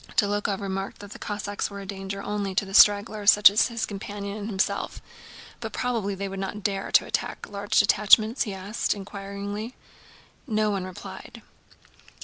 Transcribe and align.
Dólokhov 0.17 0.61
remarked 0.61 0.97
that 0.97 1.11
the 1.11 1.19
Cossacks 1.19 1.69
were 1.69 1.79
a 1.79 1.85
danger 1.85 2.23
only 2.23 2.55
to 2.55 2.73
stragglers 2.73 3.29
such 3.29 3.51
as 3.51 3.67
his 3.67 3.85
companion 3.85 4.35
and 4.35 4.49
himself, 4.49 4.99
"but 5.59 5.73
probably 5.73 6.15
they 6.15 6.27
would 6.27 6.39
not 6.39 6.63
dare 6.63 6.91
to 6.93 7.05
attack 7.05 7.47
large 7.47 7.77
detachments?" 7.77 8.41
he 8.41 8.53
added 8.55 8.95
inquiringly. 8.95 9.75
No 10.47 10.71
one 10.71 10.85
replied. 10.85 11.43